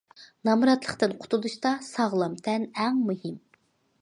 نامراتلىقتىن 0.47 1.13
قۇتۇلۇشتا 1.25 1.75
ساغلام 1.91 2.37
تەن 2.49 2.67
ئەڭ 2.71 3.01
مۇھىم. 3.13 3.39